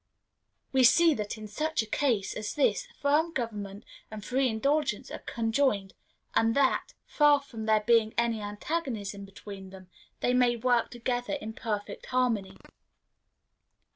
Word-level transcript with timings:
We 0.71 0.83
see 0.83 1.13
that 1.13 1.37
in 1.37 1.47
such 1.47 1.83
a 1.83 1.85
case 1.85 2.33
as 2.33 2.55
this 2.55 2.87
firm 2.99 3.31
government 3.33 3.83
and 4.09 4.25
free 4.25 4.49
indulgence 4.49 5.11
are 5.11 5.19
conjoined; 5.19 5.93
and 6.33 6.55
that, 6.55 6.95
far 7.05 7.39
from 7.39 7.67
there 7.67 7.81
being 7.85 8.15
any 8.17 8.41
antagonism 8.41 9.25
between 9.25 9.69
them, 9.69 9.91
they 10.21 10.33
may 10.33 10.55
work 10.55 10.89
together 10.89 11.33
in 11.33 11.53
perfect 11.53 12.07
harmony. 12.07 12.57